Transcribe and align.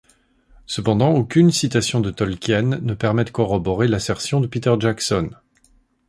Cependant, 0.65 1.13
aucune 1.13 1.51
citation 1.51 1.99
de 1.99 2.09
Tolkien 2.09 2.63
ne 2.63 2.95
permet 2.95 3.23
de 3.23 3.29
corroborer 3.29 3.87
l'assertion 3.87 4.41
de 4.41 4.47
Peter 4.47 4.73
Jackson. 4.79 5.29